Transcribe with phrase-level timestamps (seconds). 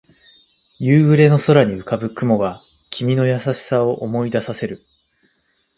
[0.79, 2.59] 夕暮れの空に浮かぶ雲が
[2.89, 4.79] 君の優しさを思い出させる